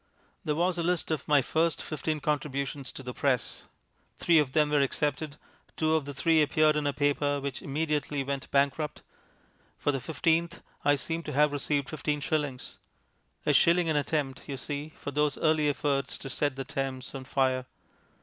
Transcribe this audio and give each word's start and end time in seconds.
There 0.43 0.55
was 0.55 0.79
a 0.79 0.81
list 0.81 1.11
of 1.11 1.27
my 1.27 1.43
first 1.43 1.79
fifteen 1.79 2.21
contributions 2.21 2.91
to 2.93 3.03
the 3.03 3.13
Press. 3.13 3.67
Three 4.17 4.39
of 4.39 4.53
them 4.53 4.71
were 4.71 4.81
accepted; 4.81 5.37
two 5.77 5.93
of 5.93 6.05
the 6.05 6.13
three 6.15 6.41
appeared 6.41 6.75
in 6.75 6.87
a 6.87 6.91
paper 6.91 7.39
which 7.39 7.61
immediately 7.61 8.23
went 8.23 8.49
bankrupt. 8.49 9.03
For 9.77 9.91
the 9.91 9.99
fifteenth 9.99 10.63
I 10.83 10.95
seem 10.95 11.21
to 11.21 11.33
have 11.33 11.51
received 11.51 11.87
fifteen 11.87 12.19
shillings. 12.19 12.79
A 13.45 13.53
shilling 13.53 13.89
an 13.89 13.95
attempt, 13.95 14.49
you 14.49 14.57
see, 14.57 14.89
for 14.89 15.11
those 15.11 15.37
early 15.37 15.69
efforts 15.69 16.17
to 16.17 16.31
set 16.31 16.55
the 16.55 16.65
Thames 16.65 17.13
on 17.13 17.23
fire. 17.23 17.67